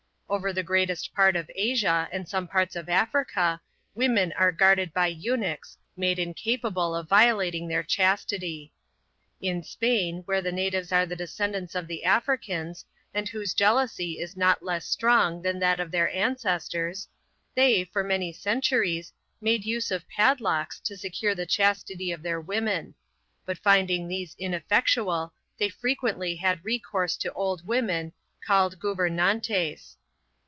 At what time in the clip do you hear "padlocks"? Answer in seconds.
20.07-20.79